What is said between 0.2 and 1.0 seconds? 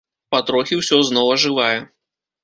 Патрохі ўсё